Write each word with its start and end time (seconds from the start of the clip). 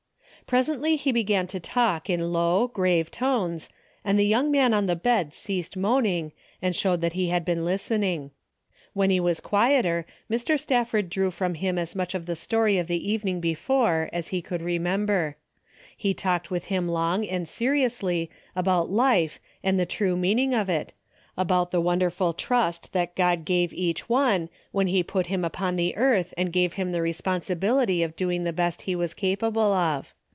Presently 0.47 0.97
he 0.97 1.13
began 1.13 1.47
to 1.47 1.61
talk 1.61 2.09
in 2.09 2.33
low, 2.33 2.67
grave 2.67 3.09
tones, 3.09 3.69
and 4.03 4.19
the 4.19 4.25
young 4.27 4.51
man 4.51 4.73
on 4.73 4.85
the 4.85 4.97
bed 4.97 5.33
ceased 5.33 5.77
moaning 5.77 6.33
and 6.61 6.75
showed 6.75 6.99
that 6.99 7.13
he 7.13 7.31
was 7.31 7.57
listening. 7.57 8.31
When 8.91 9.09
he 9.09 9.21
was 9.21 9.39
quieter, 9.39 10.05
Mr. 10.29 10.59
Stafford 10.59 11.09
drew 11.09 11.31
from 11.31 11.53
him 11.53 11.77
as 11.77 11.95
much 11.95 12.13
of 12.13 12.25
the 12.25 12.35
story 12.35 12.77
of 12.77 12.87
the 12.87 13.09
evening 13.09 13.39
before 13.39 14.09
as 14.11 14.29
he 14.29 14.41
could 14.41 14.61
remember. 14.61 15.37
He 15.95 16.13
talked 16.13 16.51
with 16.51 16.65
him 16.65 16.85
long 16.89 17.25
and 17.25 17.47
seriously 17.47 18.29
about 18.53 18.89
life 18.91 19.39
and 19.63 19.79
the 19.79 19.85
true 19.85 20.17
mean 20.17 20.37
ing 20.39 20.53
of 20.53 20.69
it, 20.69 20.91
about 21.37 21.71
the 21.71 21.79
wonderful 21.79 22.33
trust 22.33 22.91
that 22.91 23.15
God 23.15 23.45
gave 23.45 23.71
each 23.71 24.09
one, 24.09 24.49
when 24.73 24.87
he 24.87 25.01
put 25.01 25.27
him 25.27 25.45
upon 25.45 25.77
the 25.77 25.95
earth 25.95 26.33
and 26.35 26.51
gave 26.51 26.73
him 26.73 26.91
the 26.91 27.01
responsibility 27.01 28.03
of 28.03 28.17
doing 28.17 28.43
the 28.43 28.51
best 28.51 28.81
he 28.81 28.97
was 28.97 29.13
capable 29.13 29.71
of. 29.71 30.13